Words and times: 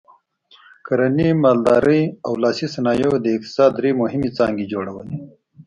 کرنې، 0.85 1.29
مالدارۍ 1.43 2.01
او 2.25 2.31
لاسي 2.43 2.67
صنایعو 2.75 3.15
د 3.23 3.25
اقتصاد 3.35 3.69
درې 3.79 3.91
مهمې 4.01 4.29
څانګې 4.37 4.65
جوړولې. 4.73 5.17